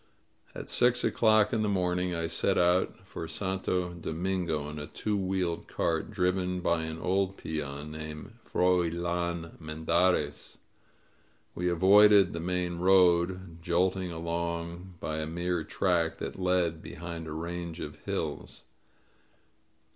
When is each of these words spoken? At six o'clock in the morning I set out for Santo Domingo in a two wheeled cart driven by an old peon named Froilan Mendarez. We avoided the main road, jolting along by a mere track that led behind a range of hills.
At 0.55 0.67
six 0.67 1.03
o'clock 1.03 1.53
in 1.53 1.61
the 1.61 1.69
morning 1.69 2.15
I 2.15 2.25
set 2.25 2.57
out 2.57 3.05
for 3.05 3.27
Santo 3.27 3.93
Domingo 3.93 4.67
in 4.67 4.79
a 4.79 4.87
two 4.87 5.15
wheeled 5.15 5.67
cart 5.67 6.09
driven 6.09 6.59
by 6.59 6.85
an 6.85 6.97
old 6.97 7.37
peon 7.37 7.91
named 7.91 8.33
Froilan 8.43 9.59
Mendarez. 9.59 10.57
We 11.53 11.69
avoided 11.69 12.33
the 12.33 12.39
main 12.39 12.79
road, 12.79 13.61
jolting 13.61 14.11
along 14.11 14.95
by 14.99 15.17
a 15.19 15.27
mere 15.27 15.63
track 15.63 16.17
that 16.17 16.39
led 16.39 16.81
behind 16.81 17.27
a 17.27 17.31
range 17.31 17.79
of 17.79 17.97
hills. 18.05 18.63